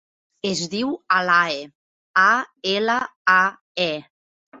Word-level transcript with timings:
Es 0.51 0.59
diu 0.69 0.93
Alae: 1.17 1.59
a, 2.21 2.25
ela, 2.71 2.95
a, 3.35 3.37
e. 3.85 3.89